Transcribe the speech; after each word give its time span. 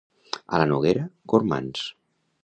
A 0.57 0.61
la 0.61 0.65
Noguera, 0.69 1.03
gormands. 1.33 1.85